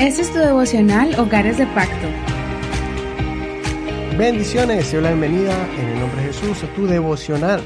Este 0.00 0.22
es 0.22 0.32
tu 0.32 0.38
devocional 0.38 1.14
Hogares 1.18 1.58
de 1.58 1.66
Pacto. 1.66 2.08
Bendiciones, 4.18 4.92
y 4.92 4.96
la 5.00 5.10
bienvenida 5.10 5.54
en 5.78 5.88
el 5.88 6.00
nombre 6.00 6.22
de 6.22 6.26
Jesús 6.32 6.64
a 6.64 6.74
tu 6.74 6.86
devocional. 6.86 7.60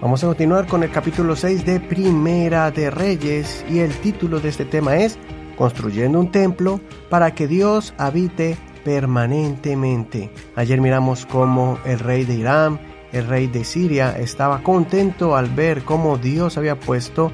Vamos 0.00 0.24
a 0.24 0.28
continuar 0.28 0.66
con 0.66 0.82
el 0.82 0.90
capítulo 0.90 1.36
6 1.36 1.66
de 1.66 1.80
Primera 1.80 2.70
de 2.70 2.90
Reyes 2.90 3.64
y 3.68 3.80
el 3.80 3.92
título 4.00 4.40
de 4.40 4.48
este 4.48 4.64
tema 4.64 4.96
es 4.96 5.18
Construyendo 5.56 6.18
un 6.18 6.30
templo 6.30 6.80
para 7.10 7.34
que 7.34 7.46
Dios 7.46 7.94
habite 7.98 8.56
permanentemente. 8.82 10.30
Ayer 10.56 10.80
miramos 10.80 11.26
cómo 11.26 11.78
el 11.84 11.98
rey 11.98 12.24
de 12.24 12.34
Irán, 12.34 12.80
el 13.12 13.26
rey 13.26 13.46
de 13.46 13.64
Siria, 13.64 14.16
estaba 14.18 14.62
contento 14.62 15.36
al 15.36 15.50
ver 15.50 15.82
cómo 15.82 16.16
Dios 16.16 16.56
había 16.56 16.80
puesto 16.80 17.30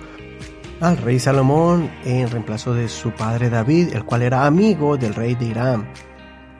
al 0.80 0.96
rey 0.96 1.18
Salomón 1.18 1.90
en 2.04 2.30
reemplazo 2.30 2.72
de 2.72 2.88
su 2.88 3.10
padre 3.10 3.50
David, 3.50 3.94
el 3.94 4.04
cual 4.04 4.22
era 4.22 4.46
amigo 4.46 4.96
del 4.96 5.14
rey 5.14 5.34
de 5.34 5.46
Irán. 5.46 5.88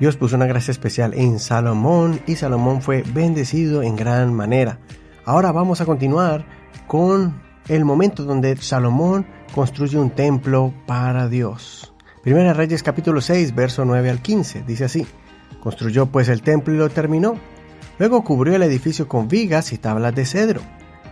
Dios 0.00 0.16
puso 0.16 0.36
una 0.36 0.46
gracia 0.46 0.72
especial 0.72 1.14
en 1.14 1.38
Salomón 1.38 2.20
y 2.26 2.36
Salomón 2.36 2.82
fue 2.82 3.02
bendecido 3.12 3.82
en 3.82 3.96
gran 3.96 4.34
manera. 4.34 4.78
Ahora 5.24 5.52
vamos 5.52 5.80
a 5.80 5.86
continuar 5.86 6.45
con 6.86 7.40
el 7.68 7.84
momento 7.84 8.24
donde 8.24 8.56
Salomón 8.56 9.26
construye 9.54 9.98
un 9.98 10.10
templo 10.10 10.73
para 10.87 11.28
Dios. 11.28 11.92
Primera 12.23 12.52
Reyes 12.52 12.82
capítulo 12.82 13.20
6, 13.20 13.54
verso 13.54 13.84
9 13.84 14.10
al 14.10 14.20
15, 14.20 14.64
dice 14.66 14.84
así, 14.84 15.06
construyó 15.60 16.06
pues 16.06 16.28
el 16.28 16.42
templo 16.42 16.74
y 16.74 16.78
lo 16.78 16.88
terminó. 16.88 17.37
Luego 17.98 18.23
cubrió 18.24 18.56
el 18.56 18.62
edificio 18.62 19.09
con 19.09 19.28
vigas 19.28 19.73
y 19.73 19.78
tablas 19.78 20.14
de 20.14 20.24
cedro. 20.24 20.60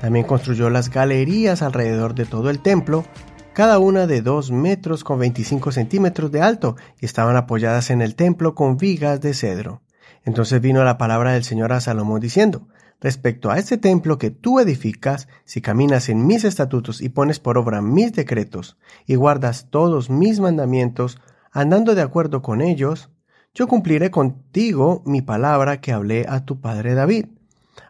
También 0.01 0.27
construyó 0.27 0.71
las 0.71 0.91
galerías 0.91 1.63
alrededor 1.63 2.15
de 2.15 2.27
todo 2.27 2.51
el 2.51 2.61
templo, 2.61 3.05
cada 3.53 3.79
una 3.79 4.07
de 4.07 4.21
2 4.21 4.51
metros 4.51 5.03
con 5.03 5.19
25 5.19 5.73
centímetros 5.73 6.31
de 6.31 6.43
alto, 6.43 6.77
y 7.01 7.07
estaban 7.07 7.37
apoyadas 7.37 7.91
en 7.91 8.03
el 8.03 8.15
templo 8.15 8.55
con 8.55 8.77
vigas 8.77 9.21
de 9.21 9.33
cedro. 9.33 9.83
Entonces 10.25 10.61
vino 10.61 10.85
la 10.85 10.99
palabra 10.99 11.33
del 11.33 11.45
Señor 11.45 11.73
a 11.73 11.81
Salomón 11.81 12.21
diciendo, 12.21 12.69
Respecto 13.01 13.51
a 13.51 13.59
este 13.59 13.77
templo 13.77 14.19
que 14.19 14.31
tú 14.31 14.59
edificas, 14.59 15.29
si 15.45 15.61
caminas 15.61 16.09
en 16.09 16.27
mis 16.27 16.45
estatutos 16.45 17.03
y 17.03 17.11
pones 17.11 17.41
por 17.41 17.59
obra 17.59 17.83
mis 17.83 18.13
decretos, 18.13 18.79
y 19.07 19.17
guardas 19.17 19.69
todos 19.71 20.09
mis 20.09 20.41
mandamientos, 20.41 21.21
andando 21.53 21.95
de 21.95 22.03
acuerdo 22.03 22.41
con 22.41 22.63
ellos, 22.63 23.11
yo 23.55 23.69
cumpliré 23.69 24.11
contigo 24.11 25.03
mi 25.07 25.23
palabra 25.23 25.81
que 25.81 25.93
hablé 25.93 26.27
a 26.29 26.45
tu 26.45 26.61
padre 26.61 26.95
David. 26.95 27.27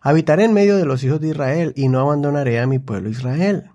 Habitaré 0.00 0.44
en 0.44 0.54
medio 0.54 0.76
de 0.76 0.84
los 0.84 1.02
hijos 1.04 1.20
de 1.20 1.28
Israel 1.28 1.72
y 1.76 1.88
no 1.88 2.00
abandonaré 2.00 2.60
a 2.60 2.66
mi 2.66 2.78
pueblo 2.78 3.08
Israel. 3.08 3.70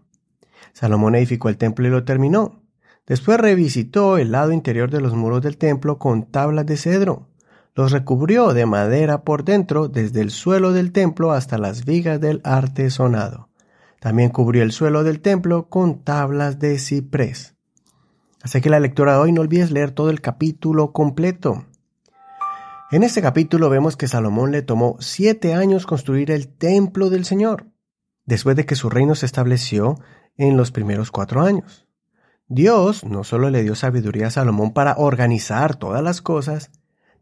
Salomón 0.73 1.15
edificó 1.15 1.49
el 1.49 1.57
templo 1.57 1.87
y 1.87 1.91
lo 1.91 2.03
terminó. 2.03 2.61
Después 3.07 3.39
revisitó 3.39 4.17
el 4.17 4.31
lado 4.31 4.51
interior 4.51 4.89
de 4.89 5.01
los 5.01 5.15
muros 5.15 5.41
del 5.41 5.57
templo 5.57 5.97
con 5.97 6.23
tablas 6.23 6.65
de 6.65 6.77
cedro 6.77 7.27
los 7.75 7.91
recubrió 7.91 8.53
de 8.53 8.65
madera 8.65 9.23
por 9.23 9.45
dentro 9.45 9.87
desde 9.87 10.21
el 10.21 10.31
suelo 10.31 10.73
del 10.73 10.91
templo 10.91 11.31
hasta 11.31 11.57
las 11.57 11.85
vigas 11.85 12.19
del 12.19 12.41
artesonado. 12.43 13.49
También 13.99 14.29
cubrió 14.29 14.63
el 14.63 14.71
suelo 14.71 15.03
del 15.03 15.21
templo 15.21 15.69
con 15.69 16.03
tablas 16.03 16.59
de 16.59 16.77
ciprés. 16.79 17.55
Así 18.41 18.59
que 18.59 18.69
la 18.69 18.79
lectura 18.79 19.13
de 19.13 19.19
hoy 19.19 19.31
no 19.31 19.41
olvides 19.41 19.71
leer 19.71 19.91
todo 19.91 20.09
el 20.09 20.19
capítulo 20.19 20.91
completo. 20.91 21.65
En 22.91 23.03
este 23.03 23.21
capítulo 23.21 23.69
vemos 23.69 23.95
que 23.95 24.09
Salomón 24.09 24.51
le 24.51 24.63
tomó 24.63 24.97
siete 24.99 25.53
años 25.53 25.85
construir 25.85 26.29
el 26.29 26.49
templo 26.49 27.09
del 27.09 27.23
Señor, 27.23 27.67
después 28.25 28.57
de 28.57 28.65
que 28.65 28.75
su 28.75 28.89
reino 28.89 29.15
se 29.15 29.25
estableció 29.25 29.97
en 30.35 30.57
los 30.57 30.71
primeros 30.71 31.09
cuatro 31.09 31.41
años. 31.41 31.87
Dios 32.49 33.05
no 33.05 33.23
solo 33.23 33.49
le 33.49 33.63
dio 33.63 33.75
sabiduría 33.75 34.27
a 34.27 34.31
Salomón 34.31 34.73
para 34.73 34.95
organizar 34.97 35.77
todas 35.77 36.03
las 36.03 36.21
cosas, 36.21 36.69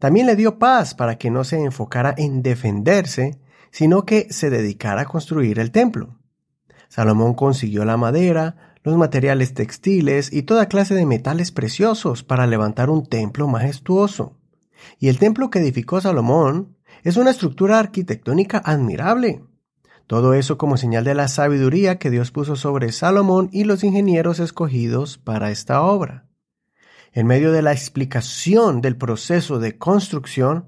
también 0.00 0.26
le 0.26 0.34
dio 0.34 0.58
paz 0.58 0.94
para 0.94 1.18
que 1.18 1.30
no 1.30 1.44
se 1.44 1.62
enfocara 1.62 2.16
en 2.18 2.42
defenderse, 2.42 3.38
sino 3.70 4.04
que 4.04 4.26
se 4.32 4.50
dedicara 4.50 5.02
a 5.02 5.06
construir 5.06 5.60
el 5.60 5.70
templo. 5.70 6.18
Salomón 6.88 7.34
consiguió 7.34 7.84
la 7.84 7.96
madera, 7.96 8.74
los 8.82 8.96
materiales 8.96 9.54
textiles 9.54 10.32
y 10.32 10.42
toda 10.42 10.66
clase 10.66 10.96
de 10.96 11.06
metales 11.06 11.52
preciosos 11.52 12.24
para 12.24 12.48
levantar 12.48 12.90
un 12.90 13.06
templo 13.06 13.46
majestuoso. 13.46 14.39
Y 14.98 15.08
el 15.08 15.18
templo 15.18 15.50
que 15.50 15.60
edificó 15.60 16.00
Salomón 16.00 16.76
es 17.02 17.16
una 17.16 17.30
estructura 17.30 17.78
arquitectónica 17.78 18.62
admirable. 18.64 19.42
Todo 20.06 20.34
eso 20.34 20.58
como 20.58 20.76
señal 20.76 21.04
de 21.04 21.14
la 21.14 21.28
sabiduría 21.28 21.98
que 21.98 22.10
Dios 22.10 22.30
puso 22.30 22.56
sobre 22.56 22.92
Salomón 22.92 23.48
y 23.52 23.64
los 23.64 23.84
ingenieros 23.84 24.40
escogidos 24.40 25.18
para 25.18 25.50
esta 25.50 25.82
obra 25.82 26.30
en 27.12 27.26
medio 27.26 27.52
de 27.52 27.62
la 27.62 27.72
explicación 27.72 28.80
del 28.80 28.96
proceso 28.96 29.58
de 29.58 29.78
construcción, 29.78 30.66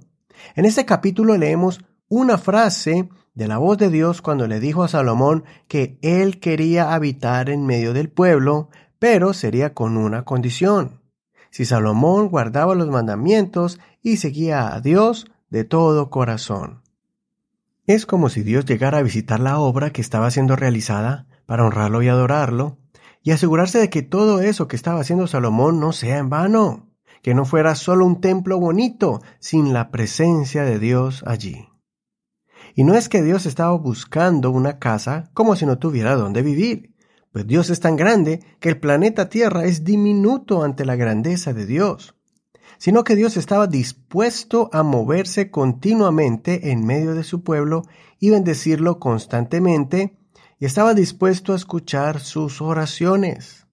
en 0.57 0.65
este 0.65 0.85
capítulo 0.85 1.37
leemos 1.37 1.81
una 2.09 2.37
frase 2.37 3.09
de 3.35 3.49
la 3.49 3.59
voz 3.59 3.79
de 3.79 3.91
Dios 3.91 4.23
cuando 4.23 4.47
le 4.47 4.61
dijo 4.61 4.83
a 4.83 4.89
Salomón 4.89 5.45
que 5.69 5.99
él 6.03 6.41
quería 6.41 6.95
habitar 6.95 7.49
en 7.49 7.65
medio 7.65 7.93
del 7.93 8.11
pueblo, 8.11 8.71
pero 8.99 9.33
sería 9.33 9.73
con 9.73 9.97
una 9.97 10.25
condición. 10.25 11.01
Si 11.53 11.67
Salomón 11.67 12.31
guardaba 12.31 12.75
los 12.75 12.89
mandamientos 12.89 13.79
y 14.03 14.17
seguía 14.17 14.75
a 14.75 14.81
Dios 14.81 15.31
de 15.51 15.65
todo 15.65 16.09
corazón. 16.09 16.81
Es 17.87 18.07
como 18.07 18.31
si 18.31 18.43
Dios 18.43 18.65
llegara 18.65 18.99
a 18.99 19.03
visitar 19.03 19.39
la 19.39 19.59
obra 19.59 19.91
que 19.91 20.01
estaba 20.01 20.31
siendo 20.31 20.57
realizada 20.57 21.27
para 21.45 21.67
honrarlo 21.67 22.03
y 22.03 22.09
adorarlo, 22.09 22.79
y 23.23 23.33
asegurarse 23.33 23.79
de 23.79 23.91
que 23.91 24.01
todo 24.01 24.41
eso 24.41 24.67
que 24.67 24.77
estaba 24.77 25.01
haciendo 25.01 25.27
Salomón 25.27 25.79
no 25.79 25.93
sea 25.93 26.17
en 26.17 26.31
vano, 26.31 26.89
que 27.21 27.35
no 27.35 27.45
fuera 27.45 27.75
solo 27.75 28.07
un 28.07 28.23
templo 28.23 28.59
bonito 28.59 29.21
sin 29.39 29.75
la 29.75 29.91
presencia 29.91 30.65
de 30.65 30.79
Dios 30.79 31.23
allí. 31.27 31.69
Y 32.75 32.85
no 32.85 32.95
es 32.95 33.11
que 33.11 33.23
Dios 33.23 33.45
estaba 33.45 33.77
buscando 33.77 34.51
una 34.51 34.79
casa 34.79 35.31
como 35.35 35.55
si 35.55 35.67
no 35.67 35.77
tuviera 35.79 36.17
dónde 36.17 36.41
vivir, 36.41 36.92
pues 37.33 37.47
Dios 37.47 37.71
es 37.71 37.81
tan 37.81 37.97
grande 37.97 38.41
que 38.61 38.69
el 38.69 38.79
planeta 38.79 39.29
Tierra 39.29 39.65
es 39.65 39.85
diminuto 39.85 40.63
ante 40.63 40.85
la 40.85 40.97
grandeza 40.97 41.55
de 41.55 41.67
Dios, 41.67 42.15
sino 42.79 43.05
que 43.05 43.17
Dios 43.17 43.37
estaba 43.37 43.67
dispuesto 43.67 44.69
a 44.73 44.83
moverse 44.83 45.51
continuamente 45.51 46.71
en 46.71 46.85
medio 46.85 47.15
de 47.15 47.25
su 47.25 47.43
pueblo 47.43 47.83
y 48.19 48.31
bendecirlo 48.31 48.99
constantemente 48.99 50.19
y 50.59 50.67
estaba 50.67 50.95
dispuesto 50.95 51.55
a 51.55 51.57
escuchar 51.57 52.21
sus 52.21 52.61
oraciones. 52.61 53.67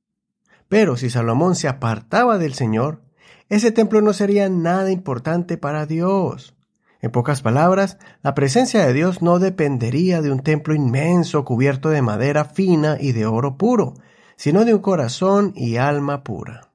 Pero 0.70 0.96
si 0.96 1.10
Salomón 1.10 1.56
se 1.56 1.68
apartaba 1.68 2.38
del 2.38 2.54
Señor, 2.54 3.04
ese 3.50 3.72
templo 3.72 4.02
no 4.02 4.14
sería 4.14 4.48
nada 4.48 4.92
importante 4.92 5.58
para 5.58 5.86
Dios. 5.86 6.56
En 7.02 7.12
pocas 7.12 7.42
palabras, 7.42 7.98
la 8.24 8.36
presencia 8.36 8.86
de 8.86 8.94
Dios 8.94 9.22
no 9.22 9.40
dependería 9.40 10.22
de 10.22 10.32
un 10.32 10.42
templo 10.42 10.76
inmenso 10.76 11.46
cubierto 11.46 11.90
de 11.90 12.02
madera 12.02 12.44
fina 12.46 12.98
y 13.00 13.14
de 13.14 13.26
oro 13.26 13.58
puro, 13.58 13.94
sino 14.36 14.66
de 14.66 14.74
un 14.74 14.82
corazón 14.82 15.54
y 15.56 15.78
alma 15.78 16.24
pura. 16.24 16.70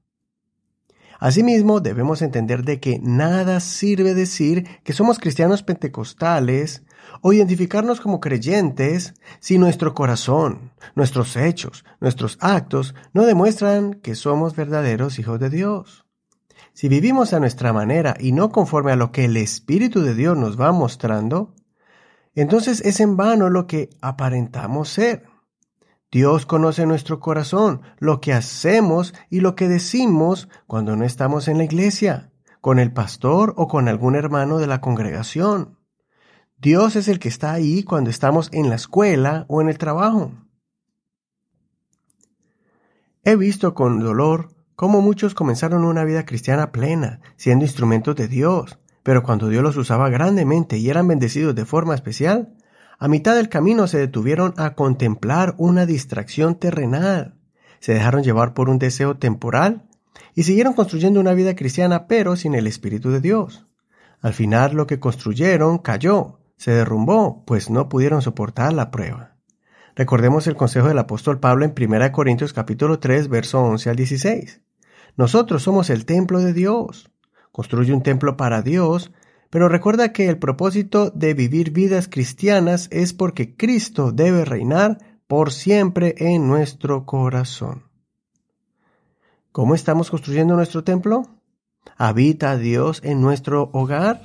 Asimismo, 1.20 1.80
debemos 1.80 2.22
entender 2.22 2.64
de 2.64 2.80
que 2.80 2.98
nada 3.02 3.60
sirve 3.60 4.14
decir 4.14 4.66
que 4.82 4.92
somos 4.92 5.18
cristianos 5.18 5.62
pentecostales 5.62 6.82
o 7.20 7.32
identificarnos 7.32 8.00
como 8.00 8.20
creyentes 8.20 9.14
si 9.40 9.58
nuestro 9.58 9.94
corazón, 9.94 10.72
nuestros 10.94 11.36
hechos, 11.36 11.84
nuestros 12.00 12.36
actos 12.40 12.94
no 13.12 13.24
demuestran 13.24 13.94
que 13.94 14.14
somos 14.14 14.56
verdaderos 14.56 15.18
hijos 15.18 15.38
de 15.40 15.50
Dios. 15.50 16.03
Si 16.74 16.88
vivimos 16.88 17.32
a 17.32 17.38
nuestra 17.38 17.72
manera 17.72 18.16
y 18.18 18.32
no 18.32 18.50
conforme 18.50 18.90
a 18.90 18.96
lo 18.96 19.12
que 19.12 19.26
el 19.26 19.36
Espíritu 19.36 20.02
de 20.02 20.12
Dios 20.12 20.36
nos 20.36 20.60
va 20.60 20.72
mostrando, 20.72 21.54
entonces 22.34 22.80
es 22.80 22.98
en 22.98 23.16
vano 23.16 23.48
lo 23.48 23.68
que 23.68 23.90
aparentamos 24.00 24.88
ser. 24.88 25.28
Dios 26.10 26.46
conoce 26.46 26.84
nuestro 26.84 27.20
corazón, 27.20 27.82
lo 27.98 28.20
que 28.20 28.32
hacemos 28.32 29.14
y 29.30 29.38
lo 29.38 29.54
que 29.54 29.68
decimos 29.68 30.48
cuando 30.66 30.96
no 30.96 31.04
estamos 31.04 31.46
en 31.46 31.58
la 31.58 31.64
iglesia, 31.64 32.32
con 32.60 32.80
el 32.80 32.92
pastor 32.92 33.54
o 33.56 33.68
con 33.68 33.86
algún 33.86 34.16
hermano 34.16 34.58
de 34.58 34.66
la 34.66 34.80
congregación. 34.80 35.78
Dios 36.56 36.96
es 36.96 37.06
el 37.06 37.20
que 37.20 37.28
está 37.28 37.52
ahí 37.52 37.84
cuando 37.84 38.10
estamos 38.10 38.48
en 38.52 38.68
la 38.68 38.74
escuela 38.74 39.46
o 39.48 39.60
en 39.60 39.68
el 39.68 39.78
trabajo. 39.78 40.32
He 43.22 43.36
visto 43.36 43.74
con 43.74 44.00
dolor 44.00 44.53
cómo 44.76 45.00
muchos 45.00 45.34
comenzaron 45.34 45.84
una 45.84 46.04
vida 46.04 46.24
cristiana 46.24 46.72
plena, 46.72 47.20
siendo 47.36 47.64
instrumentos 47.64 48.16
de 48.16 48.28
Dios, 48.28 48.78
pero 49.02 49.22
cuando 49.22 49.48
Dios 49.48 49.62
los 49.62 49.76
usaba 49.76 50.08
grandemente 50.08 50.78
y 50.78 50.88
eran 50.88 51.08
bendecidos 51.08 51.54
de 51.54 51.64
forma 51.64 51.94
especial, 51.94 52.54
a 52.98 53.08
mitad 53.08 53.34
del 53.34 53.48
camino 53.48 53.86
se 53.86 53.98
detuvieron 53.98 54.54
a 54.56 54.74
contemplar 54.74 55.54
una 55.58 55.86
distracción 55.86 56.54
terrenal, 56.54 57.34
se 57.80 57.92
dejaron 57.92 58.22
llevar 58.22 58.54
por 58.54 58.70
un 58.70 58.78
deseo 58.78 59.16
temporal 59.18 59.82
y 60.34 60.44
siguieron 60.44 60.72
construyendo 60.72 61.20
una 61.20 61.34
vida 61.34 61.54
cristiana 61.54 62.06
pero 62.06 62.36
sin 62.36 62.54
el 62.54 62.66
Espíritu 62.66 63.10
de 63.10 63.20
Dios. 63.20 63.66
Al 64.22 64.32
final 64.32 64.74
lo 64.74 64.86
que 64.86 65.00
construyeron 65.00 65.78
cayó 65.78 66.38
se 66.56 66.70
derrumbó, 66.70 67.44
pues 67.44 67.68
no 67.68 67.90
pudieron 67.90 68.22
soportar 68.22 68.72
la 68.72 68.90
prueba. 68.90 69.33
Recordemos 69.96 70.48
el 70.48 70.56
consejo 70.56 70.88
del 70.88 70.98
apóstol 70.98 71.38
Pablo 71.38 71.64
en 71.64 71.74
1 71.78 72.10
Corintios 72.10 72.52
capítulo 72.52 72.98
3, 72.98 73.28
verso 73.28 73.60
11 73.62 73.90
al 73.90 73.96
16. 73.96 74.60
Nosotros 75.16 75.62
somos 75.62 75.88
el 75.88 76.04
templo 76.04 76.40
de 76.40 76.52
Dios. 76.52 77.10
Construye 77.52 77.92
un 77.92 78.02
templo 78.02 78.36
para 78.36 78.62
Dios, 78.62 79.12
pero 79.50 79.68
recuerda 79.68 80.12
que 80.12 80.28
el 80.28 80.38
propósito 80.38 81.10
de 81.10 81.34
vivir 81.34 81.70
vidas 81.70 82.08
cristianas 82.08 82.88
es 82.90 83.12
porque 83.12 83.56
Cristo 83.56 84.10
debe 84.10 84.44
reinar 84.44 84.98
por 85.28 85.52
siempre 85.52 86.16
en 86.18 86.48
nuestro 86.48 87.06
corazón. 87.06 87.84
¿Cómo 89.52 89.76
estamos 89.76 90.10
construyendo 90.10 90.56
nuestro 90.56 90.82
templo? 90.82 91.22
¿Habita 91.96 92.56
Dios 92.56 93.00
en 93.04 93.20
nuestro 93.20 93.70
hogar? 93.72 94.20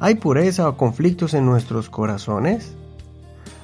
¿Hay 0.00 0.16
pureza 0.16 0.68
o 0.68 0.76
conflictos 0.76 1.32
en 1.32 1.46
nuestros 1.46 1.88
corazones? 1.88 2.76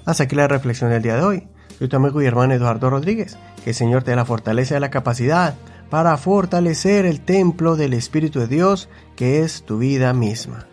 Hasta 0.08 0.24
aquí 0.24 0.34
la 0.36 0.48
reflexión 0.48 0.88
del 0.88 1.02
día 1.02 1.16
de 1.16 1.22
hoy. 1.22 1.48
Soy 1.78 1.86
tu 1.86 1.96
amigo 1.96 2.22
y 2.22 2.24
hermano 2.24 2.54
Eduardo 2.54 2.88
Rodríguez. 2.88 3.36
Que 3.62 3.70
el 3.70 3.76
Señor 3.76 4.04
te 4.04 4.12
dé 4.12 4.16
la 4.16 4.24
fortaleza 4.24 4.74
y 4.74 4.80
la 4.80 4.88
capacidad 4.88 5.54
para 5.90 6.16
fortalecer 6.16 7.04
el 7.04 7.20
templo 7.20 7.76
del 7.76 7.92
Espíritu 7.92 8.40
de 8.40 8.46
Dios 8.46 8.88
que 9.16 9.40
es 9.40 9.64
tu 9.64 9.76
vida 9.76 10.14
misma. 10.14 10.66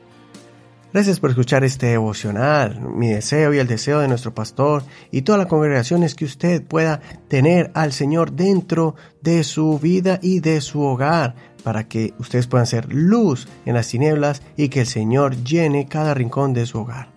Gracias 0.93 1.19
por 1.19 1.31
escuchar 1.31 1.65
este 1.65 1.87
devocional. 1.87 2.79
Mi 2.79 3.09
deseo 3.09 3.53
y 3.53 3.57
el 3.57 3.67
deseo 3.67 3.99
de 3.99 4.07
nuestro 4.07 4.33
pastor 4.33 4.83
y 5.11 5.23
toda 5.23 5.37
la 5.37 5.49
congregación 5.49 6.03
es 6.03 6.15
que 6.15 6.23
usted 6.23 6.63
pueda 6.63 7.01
tener 7.27 7.71
al 7.73 7.91
Señor 7.91 8.31
dentro 8.31 8.95
de 9.21 9.43
su 9.43 9.79
vida 9.79 10.17
y 10.21 10.39
de 10.39 10.61
su 10.61 10.79
hogar 10.79 11.35
para 11.61 11.89
que 11.89 12.13
ustedes 12.19 12.47
puedan 12.47 12.67
ser 12.67 12.87
luz 12.93 13.49
en 13.65 13.73
las 13.73 13.89
tinieblas 13.89 14.41
y 14.55 14.69
que 14.69 14.79
el 14.79 14.87
Señor 14.87 15.35
llene 15.43 15.87
cada 15.87 16.13
rincón 16.13 16.53
de 16.53 16.65
su 16.65 16.79
hogar. 16.79 17.14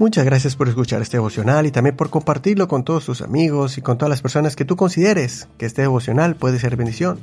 Muchas 0.00 0.24
gracias 0.24 0.56
por 0.56 0.66
escuchar 0.66 1.02
este 1.02 1.18
devocional 1.18 1.66
y 1.66 1.72
también 1.72 1.94
por 1.94 2.08
compartirlo 2.08 2.68
con 2.68 2.84
todos 2.84 3.04
tus 3.04 3.20
amigos 3.20 3.76
y 3.76 3.82
con 3.82 3.98
todas 3.98 4.08
las 4.08 4.22
personas 4.22 4.56
que 4.56 4.64
tú 4.64 4.74
consideres 4.74 5.46
que 5.58 5.66
este 5.66 5.82
devocional 5.82 6.36
puede 6.36 6.58
ser 6.58 6.74
bendición. 6.76 7.20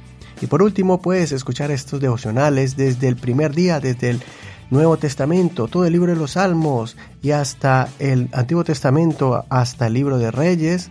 Y 0.41 0.47
por 0.47 0.63
último, 0.63 1.03
puedes 1.03 1.33
escuchar 1.33 1.71
estos 1.71 2.01
devocionales 2.01 2.79
desde 2.79 3.09
el 3.09 3.17
primer 3.17 3.55
día, 3.55 3.79
desde 3.79 4.09
el 4.09 4.23
Nuevo 4.71 4.97
Testamento, 4.97 5.69
todo 5.69 5.85
el 5.85 5.93
libro 5.93 6.15
de 6.15 6.19
los 6.19 6.31
Salmos 6.31 6.97
y 7.21 7.33
hasta 7.33 7.91
el 7.99 8.31
Antiguo 8.33 8.65
Testamento, 8.65 9.45
hasta 9.51 9.89
el 9.89 9.93
libro 9.93 10.17
de 10.17 10.31
Reyes. 10.31 10.91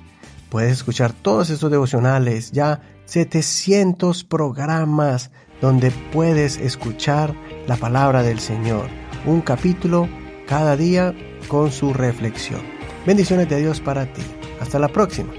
Puedes 0.50 0.74
escuchar 0.74 1.14
todos 1.14 1.50
estos 1.50 1.72
devocionales, 1.72 2.52
ya 2.52 2.82
700 3.06 4.24
programas 4.24 5.32
donde 5.62 5.90
puedes 6.14 6.58
escuchar 6.58 7.34
la 7.66 7.78
palabra 7.78 8.22
del 8.22 8.40
Señor 8.40 9.07
un 9.28 9.42
capítulo 9.42 10.08
cada 10.48 10.78
día 10.78 11.14
con 11.50 11.72
su 11.72 11.94
reflexión. 11.94 12.62
Bendiciones 13.06 13.50
de 13.50 13.60
Dios 13.60 13.82
para 13.82 14.06
ti. 14.12 14.22
Hasta 14.60 14.80
la 14.80 14.88
próxima. 14.88 15.34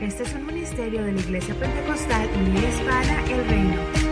Este 0.00 0.22
es 0.22 0.34
un 0.34 0.46
ministerio 0.46 1.02
de 1.02 1.12
la 1.12 1.20
Iglesia 1.20 1.54
Pentecostal 1.58 2.28
Unida 2.36 2.68
Hispana 2.68 3.24
El 3.30 3.48
Reino. 3.48 4.03